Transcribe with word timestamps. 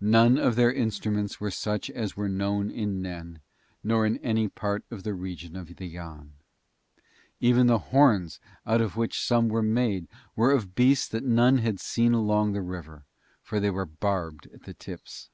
None 0.00 0.38
of 0.38 0.56
their 0.56 0.72
instruments 0.72 1.38
were 1.38 1.50
such 1.50 1.90
as 1.90 2.16
were 2.16 2.30
known 2.30 2.70
in 2.70 3.02
Nen 3.02 3.42
nor 3.84 4.06
in 4.06 4.16
any 4.24 4.48
part 4.48 4.86
of 4.90 5.02
the 5.02 5.12
region 5.12 5.54
of 5.54 5.76
the 5.76 5.86
Yann; 5.86 6.32
even 7.40 7.66
the 7.66 7.78
horns 7.92 8.40
out 8.66 8.80
of 8.80 8.96
which 8.96 9.22
some 9.22 9.50
were 9.50 9.62
made 9.62 10.08
were 10.34 10.50
of 10.50 10.74
beasts 10.74 11.08
that 11.08 11.24
none 11.24 11.58
had 11.58 11.78
seen 11.78 12.14
along 12.14 12.52
the 12.54 12.62
river, 12.62 13.04
for 13.42 13.60
they 13.60 13.68
were 13.68 13.84
barbed 13.84 14.46
at 14.46 14.62
the 14.62 14.72
tips. 14.72 15.28